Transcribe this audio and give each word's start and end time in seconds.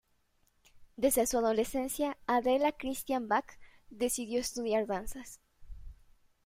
Desde 0.97 1.27
su 1.27 1.37
adolescencia, 1.37 2.17
Adela 2.25 2.71
Christian 2.71 3.27
Bach 3.27 3.45
decidió 3.91 4.39
estudiar 4.39 4.87
danzas. 4.87 5.39